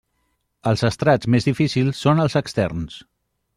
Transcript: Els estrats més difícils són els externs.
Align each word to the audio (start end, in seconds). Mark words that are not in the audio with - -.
Els 0.71 0.83
estrats 0.89 1.29
més 1.35 1.47
difícils 1.49 2.01
són 2.07 2.25
els 2.27 2.41
externs. 2.43 3.01